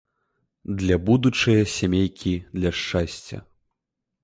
[0.79, 3.37] Для будучае сямейкі, для шчасця.